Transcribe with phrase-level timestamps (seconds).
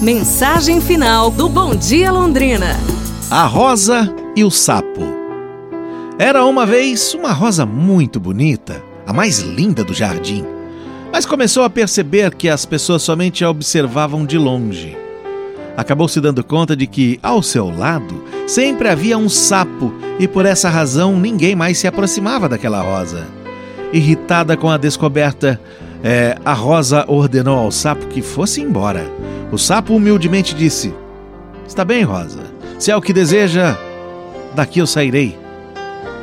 [0.00, 2.78] Mensagem final do Bom Dia Londrina.
[3.30, 5.00] A rosa e o sapo.
[6.18, 10.44] Era uma vez uma rosa muito bonita, a mais linda do jardim.
[11.10, 14.94] Mas começou a perceber que as pessoas somente a observavam de longe.
[15.78, 20.44] Acabou se dando conta de que, ao seu lado, sempre havia um sapo e por
[20.44, 23.26] essa razão ninguém mais se aproximava daquela rosa.
[23.92, 25.60] Irritada com a descoberta,
[26.02, 29.04] é, a rosa ordenou ao sapo que fosse embora.
[29.50, 30.94] O sapo humildemente disse:
[31.66, 32.44] Está bem, Rosa.
[32.78, 33.76] Se é o que deseja,
[34.54, 35.38] daqui eu sairei.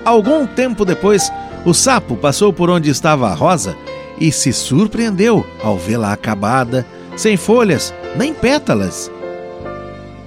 [0.05, 1.31] Algum tempo depois,
[1.65, 3.75] o sapo passou por onde estava a rosa
[4.19, 9.11] e se surpreendeu ao vê-la acabada, sem folhas nem pétalas.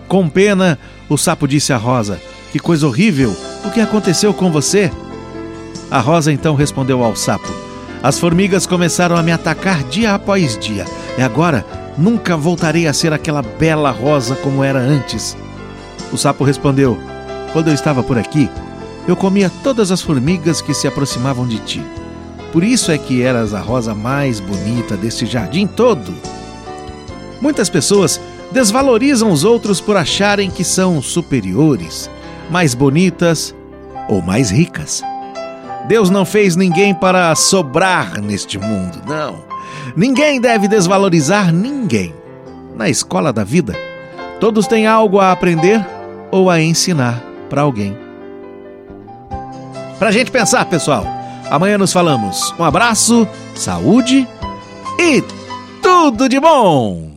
[0.09, 2.21] Com pena, o sapo disse à rosa:
[2.53, 3.35] Que coisa horrível!
[3.65, 4.91] O que aconteceu com você?
[5.91, 7.49] A rosa então respondeu ao sapo:
[8.03, 10.85] As formigas começaram a me atacar dia após dia,
[11.17, 11.65] e agora
[11.97, 15.37] nunca voltarei a ser aquela bela rosa como era antes.
[16.13, 16.99] O sapo respondeu:
[17.53, 18.49] Quando eu estava por aqui,
[19.07, 21.83] eu comia todas as formigas que se aproximavam de ti.
[22.53, 26.15] Por isso é que eras a rosa mais bonita deste jardim todo.
[27.41, 32.11] Muitas pessoas desvalorizam os outros por acharem que são superiores,
[32.51, 33.55] mais bonitas
[34.09, 35.03] ou mais ricas.
[35.89, 39.45] Deus não fez ninguém para sobrar neste mundo, não.
[39.97, 42.15] Ninguém deve desvalorizar ninguém.
[42.75, 43.75] Na escola da vida,
[44.41, 45.85] todos têm algo a aprender
[46.31, 47.97] ou a ensinar para alguém.
[49.99, 51.07] Pra gente pensar, pessoal.
[51.51, 52.53] Amanhã nos falamos.
[52.59, 54.29] Um abraço, saúde
[54.99, 55.23] e
[55.81, 57.16] tudo de bom!